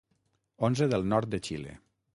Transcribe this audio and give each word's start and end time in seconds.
Onze 0.69 0.87
del 0.95 1.07
nord 1.13 1.35
de 1.37 1.43
Xile. 1.49 1.79